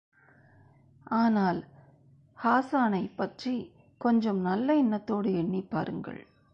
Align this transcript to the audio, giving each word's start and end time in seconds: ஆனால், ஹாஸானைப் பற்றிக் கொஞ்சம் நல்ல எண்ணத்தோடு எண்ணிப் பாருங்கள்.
ஆனால், 1.03 1.65
ஹாஸானைப் 2.43 3.11
பற்றிக் 3.15 3.71
கொஞ்சம் 3.97 4.41
நல்ல 4.41 4.75
எண்ணத்தோடு 4.75 5.33
எண்ணிப் 5.33 5.69
பாருங்கள். 5.69 6.27